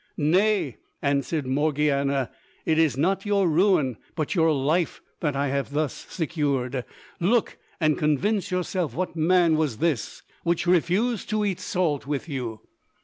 [0.17, 2.31] "Nay," answered Morgiana,
[2.65, 6.83] "it is not your ruin but your life that I have thus secured;
[7.19, 12.61] look and convince yourself what man was this which refused to eat salt with you!"